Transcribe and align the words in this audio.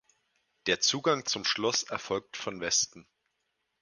Der 0.65 0.79
Zugang 0.79 1.27
zum 1.27 1.45
Schloss 1.45 1.83
erfolgt 1.83 2.35
von 2.35 2.59
Westen. 2.59 3.05